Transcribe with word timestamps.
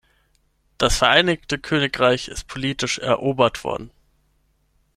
Das 0.79 0.97
Vereinigte 0.97 1.59
Königreich 1.59 2.27
ist 2.27 2.47
politisch 2.47 2.97
erobert 2.97 3.63
worden. 3.63 3.91